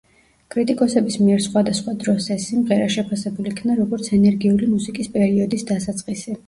კრიტიკოსების 0.53 1.17
მიერ 1.25 1.43
სხვადასხვა 1.47 1.93
დროს 2.05 2.31
ეს 2.37 2.49
სიმღერა 2.53 2.89
შეფასებული 2.97 3.55
იქნა, 3.57 3.79
როგორც 3.85 4.13
ენერგიული 4.21 4.75
მუსიკის 4.77 5.17
პერიოდის 5.21 5.73
დასაწყისი. 5.73 6.39